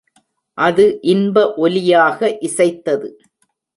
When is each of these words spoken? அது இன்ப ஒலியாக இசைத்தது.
அது 0.57 0.85
இன்ப 1.03 1.43
ஒலியாக 1.57 2.19
இசைத்தது. 2.41 3.09